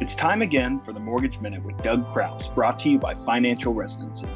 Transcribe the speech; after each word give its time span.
It's 0.00 0.16
time 0.16 0.42
again 0.42 0.80
for 0.80 0.92
the 0.92 0.98
Mortgage 0.98 1.38
Minute 1.38 1.62
with 1.62 1.80
Doug 1.80 2.08
Crouse, 2.08 2.48
brought 2.48 2.80
to 2.80 2.90
you 2.90 2.98
by 2.98 3.14
Financial 3.14 3.72
Residency. 3.72 4.26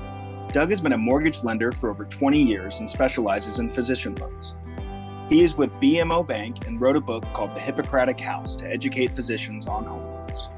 Doug 0.53 0.71
has 0.71 0.81
been 0.81 0.93
a 0.93 0.99
mortgage 0.99 1.43
lender 1.43 1.73
for 1.73 1.91
over 1.91 2.05
20 2.05 2.41
years 2.41 2.79
and 2.79 2.89
specializes 2.89 3.59
in 3.59 3.69
physician 3.69 4.15
loans. 4.15 4.55
He 5.29 5.43
is 5.43 5.57
with 5.57 5.75
BMO 5.75 6.25
Bank 6.25 6.65
and 6.69 6.81
wrote 6.81 6.95
a 6.95 7.01
book 7.01 7.25
called 7.33 7.55
The 7.55 7.61
Hippocratic 7.61 8.21
House 8.21 8.55
to 8.57 8.71
educate 8.71 9.11
physicians 9.11 9.67
on 9.67 9.85
home 9.85 9.99
loans. 9.99 10.49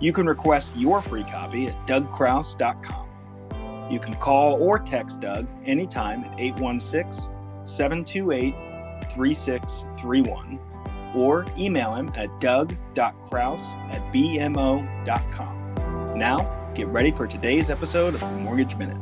You 0.00 0.12
can 0.12 0.26
request 0.26 0.70
your 0.76 1.00
free 1.00 1.24
copy 1.24 1.68
at 1.68 1.86
dougcrouse.com. 1.86 3.08
You 3.90 4.00
can 4.00 4.12
call 4.14 4.62
or 4.62 4.78
text 4.78 5.22
Doug 5.22 5.48
anytime 5.64 6.24
at 6.24 6.38
816 6.38 7.32
728 7.64 8.54
3631 9.14 10.60
or 11.14 11.46
email 11.58 11.94
him 11.94 12.12
at 12.16 12.40
doug.crouse 12.40 13.74
at 13.90 14.12
bmo.com. 14.12 15.62
Now, 16.18 16.72
get 16.74 16.86
ready 16.88 17.10
for 17.10 17.26
today's 17.26 17.70
episode 17.70 18.14
of 18.14 18.20
the 18.20 18.26
Mortgage 18.38 18.76
Minute. 18.76 18.98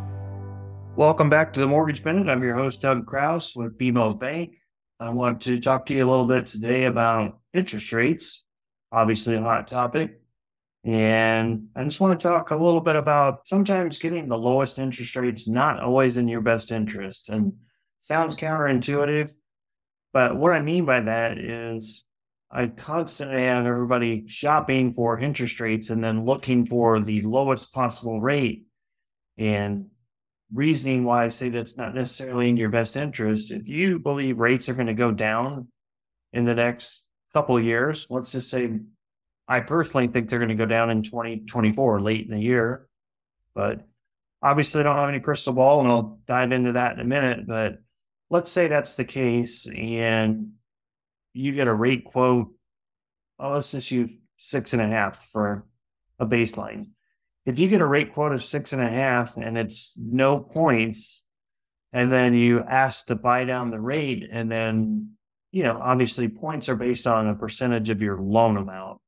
Welcome 0.97 1.30
back 1.30 1.52
to 1.52 1.61
the 1.61 1.69
Mortgage 1.69 2.05
Minute. 2.05 2.29
I'm 2.29 2.43
your 2.43 2.55
host, 2.55 2.83
Doug 2.83 3.07
Crouse 3.07 3.55
with 3.55 3.79
BMO 3.79 4.19
Bank. 4.19 4.57
I 4.99 5.11
want 5.11 5.41
to 5.43 5.59
talk 5.61 5.87
to 5.87 5.95
you 5.95 6.07
a 6.07 6.11
little 6.11 6.27
bit 6.27 6.47
today 6.47 6.85
about 6.85 7.38
interest 7.55 7.93
rates, 7.93 8.45
obviously 8.93 9.35
a 9.35 9.41
hot 9.41 9.66
topic. 9.66 10.21
And 10.85 11.69
I 11.77 11.85
just 11.85 12.01
want 12.01 12.19
to 12.19 12.29
talk 12.29 12.51
a 12.51 12.57
little 12.57 12.80
bit 12.80 12.97
about 12.97 13.47
sometimes 13.47 13.99
getting 13.99 14.29
the 14.29 14.37
lowest 14.37 14.79
interest 14.79 15.15
rates 15.16 15.47
not 15.47 15.80
always 15.80 16.16
in 16.16 16.29
your 16.29 16.41
best 16.41 16.73
interest. 16.73 17.29
And 17.29 17.55
sounds 17.99 18.35
counterintuitive, 18.35 19.33
but 20.13 20.37
what 20.37 20.53
I 20.53 20.61
mean 20.61 20.85
by 20.85 21.01
that 21.01 21.39
is 21.39 22.05
I 22.51 22.67
constantly 22.67 23.43
have 23.43 23.65
everybody 23.65 24.27
shopping 24.27 24.93
for 24.93 25.19
interest 25.19 25.61
rates 25.61 25.91
and 25.91 26.03
then 26.03 26.25
looking 26.25 26.67
for 26.67 27.01
the 27.01 27.23
lowest 27.23 27.73
possible 27.73 28.21
rate. 28.21 28.65
And 29.39 29.87
reasoning 30.52 31.05
why 31.05 31.25
I 31.25 31.29
say 31.29 31.49
that's 31.49 31.77
not 31.77 31.95
necessarily 31.95 32.49
in 32.49 32.57
your 32.57 32.71
best 32.71 32.97
interest. 32.97 33.52
If 33.52 33.69
you 33.69 34.01
believe 34.01 34.41
rates 34.41 34.69
are 34.69 34.75
going 34.75 34.89
to 34.89 34.95
go 34.95 35.13
down 35.13 35.69
in 36.33 36.45
the 36.45 36.55
next 36.55 37.05
couple 37.33 37.59
years, 37.61 38.09
let's 38.11 38.33
just 38.33 38.51
say 38.51 38.79
I 39.47 39.61
personally 39.61 40.09
think 40.09 40.29
they're 40.29 40.39
going 40.41 40.49
to 40.49 40.55
go 40.55 40.67
down 40.67 40.91
in 40.91 41.02
2024, 41.02 42.01
late 42.01 42.27
in 42.27 42.33
the 42.33 42.41
year. 42.41 42.89
But 43.55 43.87
obviously, 44.43 44.80
I 44.80 44.85
don't 44.85 44.97
have 44.97 45.09
any 45.09 45.21
crystal 45.21 45.52
ball, 45.52 45.80
and 45.80 45.89
I'll 45.89 46.21
dive 46.27 46.52
into 46.52 46.73
that 46.73 46.95
in 46.95 47.01
a 47.01 47.05
minute. 47.05 47.47
But 47.47 47.79
let's 48.31 48.51
say 48.51 48.69
that's 48.69 48.95
the 48.95 49.05
case 49.05 49.67
and 49.67 50.53
you 51.33 51.53
get 51.53 51.69
a 51.69 51.75
rate 51.75 52.05
quote. 52.05 52.49
Well, 53.39 53.53
let's 53.53 53.73
just 53.73 53.91
use 53.91 54.13
six 54.37 54.73
and 54.73 54.81
a 54.81 54.87
half 54.87 55.29
for 55.31 55.67
a 56.19 56.27
baseline. 56.27 56.91
If 57.47 57.59
you 57.59 57.69
get 57.69 57.81
a 57.81 57.87
rate 57.87 58.15
quote 58.15 58.33
of 58.33 58.45
six 58.45 58.73
and 58.73 58.83
a 58.83 58.89
half 58.89 59.37
and 59.37 59.59
it's 59.59 59.95
no 59.97 60.41
points, 60.41 61.25
and 61.93 62.13
then 62.13 62.35
you 62.35 62.61
ask 62.61 63.07
to 63.07 63.17
buy 63.17 63.45
down 63.45 63.71
the 63.71 63.81
rate, 63.81 64.28
and 64.31 64.51
then, 64.51 65.11
you 65.51 65.65
know, 65.65 65.81
obviously 65.83 66.28
points 66.28 66.69
are 66.69 66.77
based 66.77 67.06
on 67.09 67.27
a 67.27 67.34
percentage 67.34 67.91
of 67.91 68.01
your 68.01 68.21
loan 68.21 68.56
amount. 68.56 69.01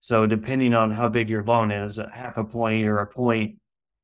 So 0.00 0.26
depending 0.26 0.72
on 0.72 0.90
how 0.90 1.10
big 1.10 1.28
your 1.28 1.44
loan 1.44 1.70
is, 1.70 1.98
a 1.98 2.08
half 2.10 2.38
a 2.38 2.44
point 2.44 2.86
or 2.86 3.00
a 3.00 3.06
point 3.06 3.56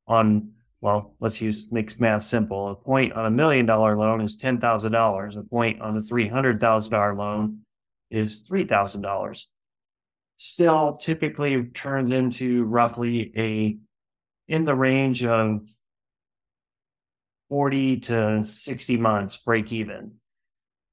on 0.06 0.50
well, 0.80 1.14
let's 1.20 1.40
use 1.40 1.68
makes 1.70 1.98
math 1.98 2.22
simple. 2.22 2.68
A 2.68 2.74
point 2.74 3.12
on 3.14 3.26
a 3.26 3.30
million 3.30 3.66
dollar 3.66 3.96
loan 3.96 4.20
is 4.20 4.36
ten 4.36 4.60
thousand 4.60 4.92
dollars. 4.92 5.36
A 5.36 5.42
point 5.42 5.80
on 5.80 5.96
a 5.96 6.02
three 6.02 6.28
hundred 6.28 6.60
thousand 6.60 6.92
dollar 6.92 7.14
loan 7.14 7.60
is 8.10 8.42
three 8.42 8.64
thousand 8.64 9.02
dollars. 9.02 9.48
Still, 10.36 10.96
typically 10.96 11.64
turns 11.64 12.12
into 12.12 12.64
roughly 12.64 13.32
a 13.36 13.78
in 14.48 14.64
the 14.64 14.74
range 14.74 15.24
of 15.24 15.66
forty 17.48 17.98
to 18.00 18.44
sixty 18.44 18.98
months 18.98 19.38
break 19.38 19.72
even, 19.72 20.12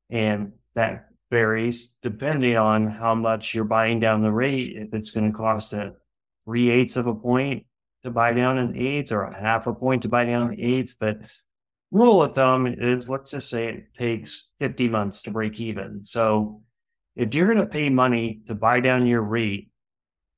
and 0.09 0.53
that 0.75 1.09
varies 1.29 1.97
depending 2.01 2.55
on 2.55 2.87
how 2.87 3.15
much 3.15 3.53
you're 3.53 3.65
buying 3.65 3.99
down 3.99 4.21
the 4.21 4.31
rate. 4.31 4.77
If 4.77 4.93
it's 4.93 5.11
going 5.11 5.31
to 5.31 5.37
cost 5.37 5.73
a 5.73 5.93
three 6.45 6.69
eighths 6.69 6.95
of 6.95 7.07
a 7.07 7.15
point 7.15 7.65
to 8.03 8.11
buy 8.11 8.33
down 8.33 8.57
an 8.57 8.75
eighth 8.75 9.11
or 9.11 9.23
a 9.23 9.39
half 9.39 9.67
a 9.67 9.73
point 9.73 10.01
to 10.03 10.09
buy 10.09 10.25
down 10.25 10.51
an 10.51 10.59
eighth. 10.59 10.97
But 10.99 11.31
rule 11.91 12.23
of 12.23 12.35
thumb 12.35 12.67
is 12.67 13.09
let's 13.09 13.31
just 13.31 13.49
say 13.49 13.67
it 13.67 13.93
takes 13.97 14.51
50 14.59 14.89
months 14.89 15.21
to 15.23 15.31
break 15.31 15.59
even. 15.59 16.03
So 16.03 16.61
if 17.15 17.33
you're 17.33 17.47
going 17.47 17.59
to 17.59 17.67
pay 17.67 17.89
money 17.89 18.41
to 18.47 18.55
buy 18.55 18.79
down 18.79 19.05
your 19.05 19.21
rate, 19.21 19.69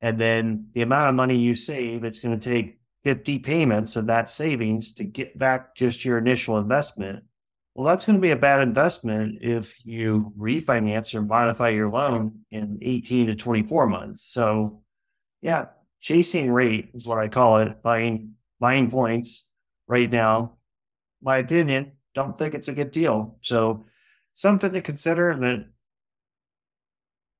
and 0.02 0.20
then 0.20 0.68
the 0.74 0.82
amount 0.82 1.10
of 1.10 1.16
money 1.16 1.38
you 1.38 1.56
save, 1.56 2.04
it's 2.04 2.20
going 2.20 2.38
to 2.38 2.50
take 2.50 2.80
50 3.06 3.40
payments 3.40 3.96
of 3.96 4.08
that 4.08 4.30
savings 4.30 4.94
to 4.94 5.04
get 5.04 5.38
back 5.38 5.76
just 5.76 6.04
your 6.04 6.18
initial 6.18 6.58
investment. 6.58 7.24
Well, 7.74 7.88
that's 7.88 8.06
going 8.06 8.18
to 8.18 8.22
be 8.22 8.32
a 8.32 8.36
bad 8.36 8.62
investment 8.62 9.40
if 9.42 9.86
you 9.86 10.34
refinance 10.38 11.14
or 11.14 11.22
modify 11.22 11.70
your 11.70 11.90
loan 11.90 12.40
in 12.52 12.80
18 12.82 13.28
to 13.28 13.36
24 13.36 13.88
months. 13.88 14.24
So, 14.24 14.82
yeah, 15.42 15.66
chasing 16.06 16.52
rate 16.52 16.92
is 16.94 17.04
what 17.04 17.18
I 17.18 17.28
call 17.28 17.58
it, 17.58 17.82
buying 17.82 18.34
buying 18.60 18.92
points 18.92 19.48
right 19.88 20.10
now. 20.10 20.58
My 21.24 21.38
opinion, 21.40 21.94
don't 22.14 22.38
think 22.38 22.54
it's 22.54 22.68
a 22.68 22.74
good 22.74 22.92
deal. 22.92 23.38
So 23.42 23.86
something 24.36 24.72
to 24.74 24.82
consider 24.82 25.36
that 25.40 25.66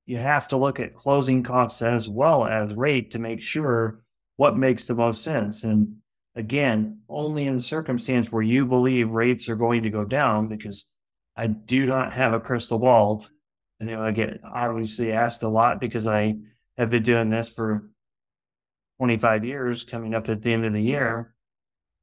you 0.08 0.18
have 0.18 0.48
to 0.48 0.58
look 0.58 0.80
at 0.80 0.96
closing 0.96 1.44
costs 1.44 1.84
as 1.84 2.10
well 2.10 2.48
as 2.48 2.74
rate 2.74 3.12
to 3.12 3.20
make 3.20 3.40
sure 3.40 4.02
what 4.38 4.58
makes 4.58 4.86
the 4.86 4.96
most 4.96 5.24
sense. 5.24 5.64
And 5.64 5.98
again, 6.36 7.02
only 7.08 7.46
in 7.46 7.60
circumstance 7.60 8.32
where 8.32 8.42
you 8.42 8.66
believe 8.66 9.12
rates 9.12 9.48
are 9.48 9.56
going 9.56 9.84
to 9.84 9.92
go 9.92 10.06
down, 10.06 10.48
because 10.48 10.88
I 11.38 11.46
do 11.46 11.86
not 11.86 12.14
have 12.14 12.34
a 12.34 12.40
crystal 12.40 12.80
ball. 12.80 13.28
And 13.80 13.90
you 13.90 13.96
know, 13.96 14.02
I 14.02 14.10
get 14.10 14.40
obviously 14.44 15.12
asked 15.12 15.44
a 15.44 15.50
lot 15.50 15.80
because 15.80 16.08
I 16.08 16.38
have 16.80 16.90
been 16.90 17.04
doing 17.04 17.30
this 17.30 17.48
for 17.48 17.92
25 18.98 19.46
years 19.46 19.84
coming 19.84 20.14
up 20.14 20.30
at 20.30 20.42
the 20.42 20.54
end 20.54 20.66
of 20.66 20.74
the 20.74 20.82
year, 20.82 21.34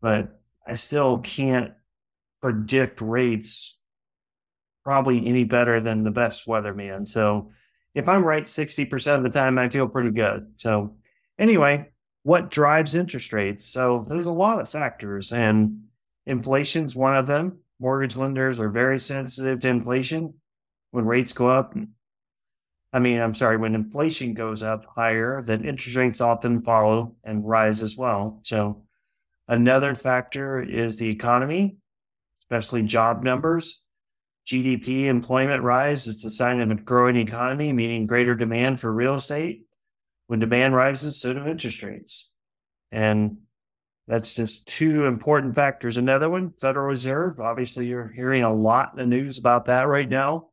but 0.00 0.40
I 0.66 0.74
still 0.74 1.18
can't 1.18 1.72
predict 2.40 3.00
rates 3.00 3.80
probably 4.84 5.26
any 5.26 5.44
better 5.44 5.80
than 5.80 6.02
the 6.02 6.10
best 6.10 6.46
weatherman. 6.46 7.06
So 7.06 7.50
if 7.94 8.08
I'm 8.08 8.24
right 8.24 8.44
60% 8.44 9.16
of 9.16 9.22
the 9.22 9.30
time, 9.30 9.58
I 9.58 9.68
feel 9.68 9.88
pretty 9.88 10.10
good. 10.10 10.52
So 10.56 10.96
anyway, 11.38 11.90
what 12.24 12.50
drives 12.50 12.94
interest 12.94 13.32
rates? 13.32 13.64
So 13.64 14.04
there's 14.06 14.26
a 14.26 14.32
lot 14.32 14.60
of 14.60 14.68
factors 14.68 15.32
and 15.32 15.84
inflation's 16.26 16.96
one 16.96 17.16
of 17.16 17.26
them. 17.26 17.58
Mortgage 17.80 18.16
lenders 18.16 18.58
are 18.60 18.70
very 18.70 19.00
sensitive 19.00 19.60
to 19.60 19.68
inflation. 19.68 20.34
When 20.90 21.04
rates 21.04 21.32
go 21.32 21.48
up, 21.48 21.74
I 22.92 22.98
mean, 22.98 23.20
I'm 23.20 23.34
sorry, 23.34 23.56
when 23.56 23.74
inflation 23.74 24.34
goes 24.34 24.62
up 24.62 24.84
higher, 24.84 25.42
then 25.42 25.64
interest 25.64 25.96
rates 25.96 26.20
often 26.20 26.62
follow 26.62 27.16
and 27.24 27.46
rise 27.46 27.82
as 27.82 27.96
well. 27.96 28.40
So, 28.42 28.82
another 29.48 29.94
factor 29.94 30.60
is 30.60 30.98
the 30.98 31.08
economy, 31.08 31.76
especially 32.38 32.82
job 32.82 33.22
numbers. 33.22 33.80
GDP 34.46 35.06
employment 35.06 35.62
rise, 35.62 36.08
it's 36.08 36.24
a 36.24 36.30
sign 36.30 36.60
of 36.60 36.70
a 36.70 36.74
growing 36.74 37.16
economy, 37.16 37.72
meaning 37.72 38.06
greater 38.06 38.34
demand 38.34 38.80
for 38.80 38.92
real 38.92 39.14
estate. 39.14 39.64
When 40.26 40.40
demand 40.40 40.74
rises, 40.74 41.20
so 41.20 41.32
do 41.32 41.46
interest 41.46 41.82
rates. 41.82 42.32
And 42.90 43.38
that's 44.08 44.34
just 44.34 44.66
two 44.66 45.04
important 45.04 45.54
factors. 45.54 45.96
Another 45.96 46.28
one, 46.28 46.52
Federal 46.60 46.86
Reserve. 46.86 47.40
Obviously, 47.40 47.86
you're 47.86 48.08
hearing 48.08 48.42
a 48.42 48.52
lot 48.52 48.90
in 48.92 48.98
the 48.98 49.06
news 49.06 49.38
about 49.38 49.66
that 49.66 49.86
right 49.88 50.08
now. 50.08 50.48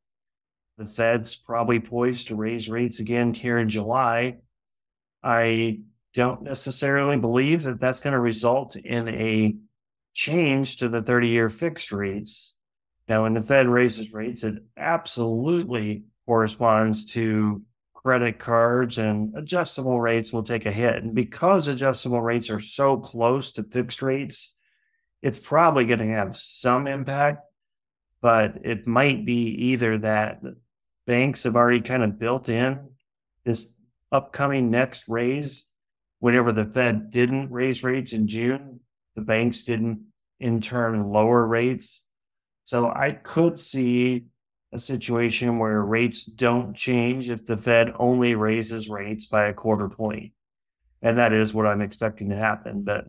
The 0.79 0.85
Fed's 0.85 1.35
probably 1.35 1.81
poised 1.81 2.29
to 2.29 2.37
raise 2.37 2.69
rates 2.69 3.01
again 3.01 3.33
here 3.33 3.57
in 3.57 3.67
July. 3.67 4.37
I 5.21 5.81
don't 6.13 6.43
necessarily 6.43 7.17
believe 7.17 7.63
that 7.63 7.81
that's 7.81 7.99
going 7.99 8.13
to 8.13 8.19
result 8.19 8.77
in 8.77 9.09
a 9.09 9.57
change 10.13 10.77
to 10.77 10.87
the 10.87 11.01
30 11.01 11.27
year 11.27 11.49
fixed 11.49 11.91
rates. 11.91 12.57
Now, 13.09 13.23
when 13.23 13.33
the 13.33 13.41
Fed 13.41 13.67
raises 13.67 14.13
rates, 14.13 14.45
it 14.45 14.63
absolutely 14.77 16.05
corresponds 16.25 17.03
to 17.11 17.61
credit 17.93 18.39
cards 18.39 18.99
and 18.99 19.35
adjustable 19.35 19.99
rates 19.99 20.31
will 20.31 20.43
take 20.43 20.65
a 20.65 20.71
hit. 20.71 21.03
And 21.03 21.13
because 21.13 21.67
adjustable 21.67 22.21
rates 22.21 22.49
are 22.49 22.61
so 22.61 22.95
close 22.95 23.51
to 23.51 23.63
fixed 23.63 24.01
rates, 24.01 24.55
it's 25.21 25.39
probably 25.39 25.83
going 25.83 25.99
to 25.99 26.05
have 26.05 26.37
some 26.37 26.87
impact, 26.87 27.41
but 28.21 28.59
it 28.63 28.87
might 28.87 29.25
be 29.25 29.49
either 29.71 29.97
that 29.97 30.39
banks 31.09 31.41
have 31.41 31.55
already 31.55 31.81
kind 31.81 32.03
of 32.03 32.19
built 32.19 32.49
in 32.49 32.87
this 33.43 33.73
upcoming 34.11 34.69
next 34.69 35.09
raise. 35.09 35.65
Whenever 36.19 36.51
the 36.51 36.65
Fed 36.65 37.09
didn't 37.09 37.51
raise 37.51 37.83
rates 37.83 38.13
in 38.13 38.27
June, 38.27 38.81
the 39.15 39.23
banks 39.23 39.65
didn't 39.65 40.05
in 40.39 40.61
turn 40.61 41.09
lower 41.09 41.47
rates. 41.47 42.03
So 42.63 42.91
I 42.95 43.13
could 43.13 43.59
see 43.59 44.25
a 44.71 44.77
situation 44.77 45.57
where 45.57 45.81
rates 45.81 46.25
don't 46.25 46.75
change 46.75 47.31
if 47.31 47.43
the 47.43 47.57
Fed 47.57 47.91
only 47.97 48.35
raises 48.35 48.87
rates 48.87 49.25
by 49.25 49.47
a 49.47 49.53
quarter 49.53 49.89
point. 49.89 50.33
And 51.01 51.17
that 51.17 51.33
is 51.33 51.55
what 51.55 51.65
I'm 51.65 51.81
expecting 51.81 52.29
to 52.29 52.35
happen. 52.35 52.83
But 52.83 53.05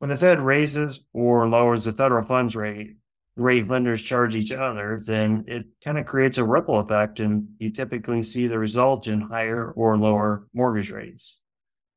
when 0.00 0.08
the 0.08 0.16
Fed 0.16 0.42
raises 0.42 1.06
or 1.12 1.48
lowers 1.48 1.84
the 1.84 1.92
federal 1.92 2.24
funds 2.24 2.56
rate, 2.56 2.96
rate 3.36 3.68
lenders 3.68 4.00
hmm. 4.00 4.06
charge 4.06 4.34
each 4.34 4.52
other, 4.52 5.00
then 5.04 5.44
it 5.46 5.66
kind 5.82 5.98
of 5.98 6.06
creates 6.06 6.38
a 6.38 6.44
ripple 6.44 6.78
effect. 6.78 7.20
And 7.20 7.48
you 7.58 7.70
typically 7.70 8.22
see 8.22 8.46
the 8.46 8.58
result 8.58 9.08
in 9.08 9.20
higher 9.20 9.70
or 9.72 9.96
lower 9.96 10.46
mortgage 10.52 10.90
rates. 10.90 11.40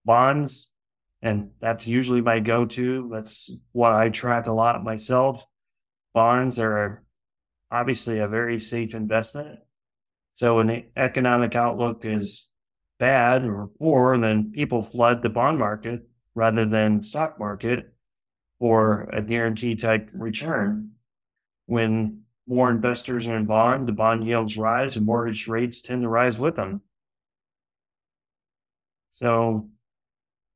Bonds, 0.06 0.72
and 1.22 1.50
that's 1.60 1.88
usually 1.88 2.22
my 2.22 2.40
go 2.40 2.66
to. 2.66 3.10
That's 3.12 3.60
what 3.72 3.94
I 3.94 4.10
track 4.10 4.48
a 4.48 4.54
lot 4.54 4.84
myself. 4.84 5.46
Bonds 6.14 6.58
are 6.60 7.04
obviously 7.72 8.20
a 8.20 8.28
very 8.28 8.60
safe 8.60 8.96
investment. 8.96 9.60
So 10.34 10.58
when 10.58 10.68
the 10.68 10.86
economic 10.96 11.56
outlook 11.56 12.06
is 12.06 12.48
bad 13.00 13.44
or 13.44 13.70
poor, 13.80 14.18
then 14.18 14.52
people 14.52 14.84
flood 14.84 15.22
the 15.22 15.30
bond 15.30 15.60
market 15.60 16.08
rather 16.36 16.66
than 16.66 17.02
stock 17.02 17.40
market 17.40 17.92
for 18.60 19.10
a 19.12 19.22
guaranteed 19.22 19.80
type 19.80 20.10
return. 20.14 20.92
When 21.68 22.24
more 22.48 22.72
investors 22.72 23.28
are 23.28 23.38
in 23.38 23.46
bond, 23.46 23.88
the 23.88 23.92
bond 23.92 24.26
yields 24.26 24.58
rise 24.58 24.96
and 24.96 25.06
mortgage 25.06 25.48
rates 25.48 25.82
tend 25.82 26.02
to 26.02 26.10
rise 26.10 26.40
with 26.40 26.56
them. 26.56 26.82
So 29.10 29.70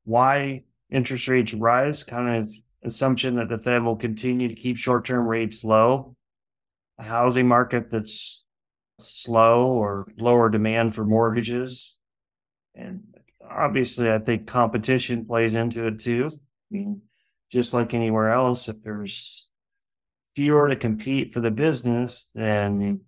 why 0.04 0.64
interest 0.90 1.28
rates 1.28 1.54
rise, 1.54 2.02
kind 2.02 2.42
of 2.42 2.50
assumption 2.82 3.36
that 3.36 3.48
the 3.48 3.58
Fed 3.58 3.82
will 3.84 3.96
continue 3.96 4.48
to 4.48 4.54
keep 4.54 4.76
short-term 4.76 5.26
rates 5.26 5.62
low. 5.62 6.16
A 6.98 7.04
housing 7.04 7.46
market 7.46 7.90
that's 7.90 8.44
slow 8.98 9.66
or 9.66 10.08
lower 10.18 10.48
demand 10.48 10.94
for 10.94 11.04
mortgages. 11.04 11.98
And 12.74 13.02
obviously, 13.48 14.10
I 14.10 14.18
think 14.18 14.46
competition 14.46 15.26
plays 15.26 15.54
into 15.54 15.86
it 15.86 16.00
too. 16.00 16.30
I 16.32 16.38
mean, 16.70 17.02
just 17.50 17.74
like 17.74 17.92
anywhere 17.92 18.32
else, 18.32 18.68
if 18.68 18.82
there's 18.82 19.50
fewer 20.34 20.68
to 20.68 20.76
compete 20.76 21.32
for 21.32 21.40
the 21.40 21.50
business, 21.50 22.30
then 22.34 23.00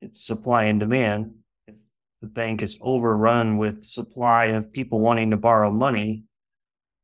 it's 0.00 0.26
supply 0.26 0.64
and 0.64 0.80
demand. 0.80 1.34
If 1.66 1.74
the 2.20 2.28
bank 2.28 2.62
is 2.62 2.78
overrun 2.80 3.58
with 3.58 3.84
supply 3.84 4.46
of 4.46 4.72
people 4.72 5.00
wanting 5.00 5.30
to 5.30 5.36
borrow 5.36 5.70
money, 5.70 6.24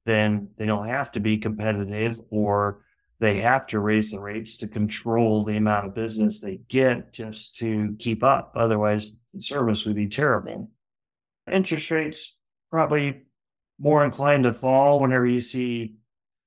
then 0.06 0.48
they 0.58 0.66
don't 0.66 0.88
have 0.88 1.12
to 1.12 1.20
be 1.20 1.38
competitive 1.38 2.20
or 2.30 2.82
they 3.20 3.40
have 3.40 3.66
to 3.68 3.80
raise 3.80 4.10
the 4.10 4.20
rates 4.20 4.58
to 4.58 4.68
control 4.68 5.44
the 5.44 5.56
amount 5.56 5.86
of 5.86 5.94
business 5.94 6.40
they 6.40 6.60
get 6.68 7.12
just 7.12 7.54
to 7.56 7.96
keep 7.98 8.22
up. 8.22 8.52
Otherwise, 8.56 9.12
the 9.32 9.40
service 9.40 9.86
would 9.86 9.96
be 9.96 10.08
terrible. 10.08 10.70
Interest 11.50 11.90
rates 11.90 12.38
probably 12.70 13.22
more 13.78 14.04
inclined 14.04 14.44
to 14.44 14.52
fall 14.52 15.00
whenever 15.00 15.26
you 15.26 15.40
see 15.40 15.94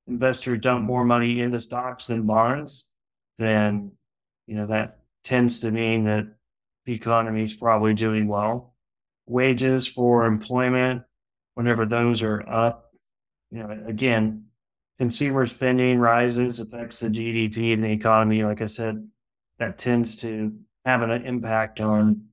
investors 0.08 0.60
dump 0.62 0.86
more 0.86 1.04
money 1.04 1.42
into 1.42 1.60
stocks 1.60 2.06
than 2.08 2.26
bonds. 2.26 2.86
Then, 3.38 3.92
you 4.46 4.56
know, 4.56 4.68
that 4.68 5.00
tends 5.24 5.60
to 5.60 5.72
mean 5.72 6.06
that 6.06 6.28
the 6.86 6.94
economy 6.94 7.44
is 7.44 7.56
probably 7.56 7.94
doing 7.94 8.28
well. 8.28 8.76
Wages 9.26 9.88
for 9.88 10.26
employment, 10.26 11.04
whenever 11.56 11.86
those 11.86 12.22
are 12.22 12.48
up, 12.48 12.92
you 13.52 13.60
know, 13.60 13.84
again, 13.88 14.46
consumer 14.98 15.46
spending 15.46 16.00
rises, 16.00 16.60
affects 16.60 17.00
the 17.00 17.10
GDP 17.10 17.74
and 17.74 17.84
the 17.84 17.92
economy. 17.92 18.44
Like 18.44 18.62
I 18.62 18.68
said, 18.68 19.04
that 19.60 19.78
tends 19.78 20.16
to 20.18 20.54
have 20.86 21.02
an 21.02 21.12
impact 21.12 21.82
on 21.82 22.28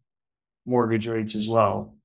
mortgage 0.64 1.06
rates 1.06 1.34
as 1.34 1.48
well. 1.48 1.96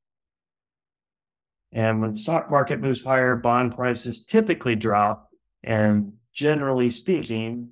And 1.72 2.02
when 2.02 2.14
the 2.14 2.18
stock 2.18 2.50
market 2.50 2.80
moves 2.80 3.04
higher, 3.04 3.36
bond 3.36 3.76
prices 3.76 4.24
typically 4.26 4.76
drop. 4.76 5.29
And 5.64 6.04
mm-hmm. 6.04 6.10
generally 6.34 6.90
speaking, 6.90 7.72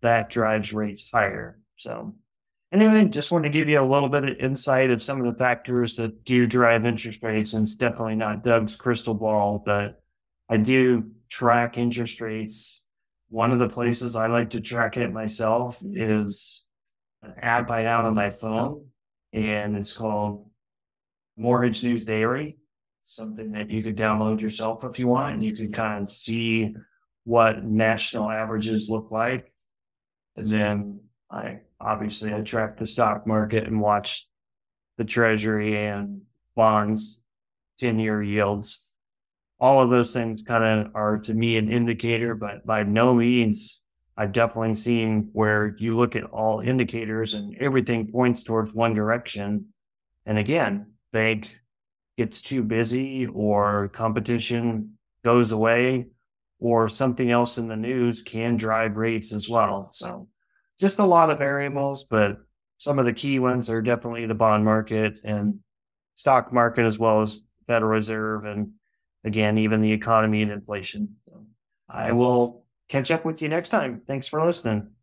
that 0.00 0.30
drives 0.30 0.72
rates 0.72 1.10
higher. 1.10 1.58
So, 1.76 2.14
anyway, 2.72 3.06
just 3.06 3.32
want 3.32 3.44
to 3.44 3.50
give 3.50 3.68
you 3.68 3.80
a 3.80 3.82
little 3.82 4.08
bit 4.08 4.24
of 4.24 4.36
insight 4.38 4.90
of 4.90 5.02
some 5.02 5.20
of 5.20 5.32
the 5.32 5.38
factors 5.38 5.96
that 5.96 6.24
do 6.24 6.46
drive 6.46 6.84
interest 6.84 7.22
rates. 7.22 7.54
And 7.54 7.66
it's 7.66 7.76
definitely 7.76 8.16
not 8.16 8.44
Doug's 8.44 8.76
crystal 8.76 9.14
ball, 9.14 9.62
but 9.64 10.02
I 10.48 10.58
do 10.58 11.10
track 11.30 11.78
interest 11.78 12.20
rates. 12.20 12.86
One 13.30 13.50
of 13.50 13.58
the 13.58 13.68
places 13.68 14.14
I 14.14 14.26
like 14.26 14.50
to 14.50 14.60
track 14.60 14.96
it 14.96 15.12
myself 15.12 15.82
is 15.82 16.64
an 17.22 17.34
app 17.40 17.70
I 17.70 17.80
have 17.80 18.04
on 18.04 18.14
my 18.14 18.30
phone, 18.30 18.86
and 19.32 19.76
it's 19.76 19.96
called 19.96 20.48
Mortgage 21.36 21.82
News 21.82 22.04
Daily. 22.04 22.58
Something 23.02 23.52
that 23.52 23.70
you 23.70 23.82
could 23.82 23.96
download 23.96 24.40
yourself 24.40 24.84
if 24.84 24.98
you 24.98 25.08
want, 25.08 25.34
and 25.34 25.44
you 25.44 25.54
can 25.54 25.70
kind 25.70 26.04
of 26.04 26.10
see 26.10 26.74
what 27.24 27.64
national 27.64 28.30
averages 28.30 28.88
look 28.88 29.10
like. 29.10 29.52
And 30.36 30.48
then 30.48 31.00
I 31.30 31.60
obviously 31.80 32.34
I 32.34 32.40
track 32.40 32.76
the 32.76 32.86
stock 32.86 33.26
market 33.26 33.64
and 33.66 33.80
watch 33.80 34.28
the 34.96 35.04
treasury 35.04 35.86
and 35.86 36.22
bonds 36.54 37.18
10 37.78 37.98
year 37.98 38.22
yields 38.22 38.84
all 39.64 39.82
of 39.82 39.90
those 39.90 40.12
things 40.12 40.42
kind 40.42 40.64
of 40.64 40.94
are 40.94 41.18
to 41.18 41.32
me 41.32 41.56
an 41.56 41.70
indicator, 41.70 42.34
but 42.34 42.66
by 42.66 42.82
no 42.82 43.14
means 43.14 43.80
I've 44.16 44.32
definitely 44.32 44.74
seen 44.74 45.30
where 45.32 45.74
you 45.78 45.96
look 45.96 46.16
at 46.16 46.24
all 46.24 46.60
indicators 46.60 47.34
and 47.34 47.56
everything 47.58 48.10
points 48.12 48.44
towards 48.44 48.72
one 48.72 48.94
direction. 48.94 49.68
And 50.26 50.38
again, 50.38 50.92
bank 51.12 51.58
gets 52.16 52.42
too 52.42 52.62
busy 52.62 53.26
or 53.26 53.88
competition 53.88 54.98
goes 55.24 55.50
away 55.50 56.08
or 56.64 56.88
something 56.88 57.30
else 57.30 57.58
in 57.58 57.68
the 57.68 57.76
news 57.76 58.22
can 58.22 58.56
drive 58.56 58.96
rates 58.96 59.34
as 59.34 59.50
well. 59.50 59.90
So 59.92 60.28
just 60.80 60.98
a 60.98 61.04
lot 61.04 61.28
of 61.28 61.36
variables, 61.36 62.04
but 62.04 62.38
some 62.78 62.98
of 62.98 63.04
the 63.04 63.12
key 63.12 63.38
ones 63.38 63.68
are 63.68 63.82
definitely 63.82 64.24
the 64.24 64.32
bond 64.32 64.64
market 64.64 65.20
and 65.24 65.58
stock 66.14 66.54
market 66.54 66.86
as 66.86 66.98
well 66.98 67.20
as 67.20 67.42
Federal 67.66 67.90
Reserve 67.90 68.46
and 68.46 68.70
again, 69.24 69.58
even 69.58 69.82
the 69.82 69.92
economy 69.92 70.40
and 70.40 70.50
inflation. 70.50 71.16
I 71.86 72.12
will 72.12 72.64
catch 72.88 73.10
up 73.10 73.26
with 73.26 73.42
you 73.42 73.50
next 73.50 73.68
time. 73.68 74.00
Thanks 74.06 74.26
for 74.26 74.42
listening. 74.42 74.93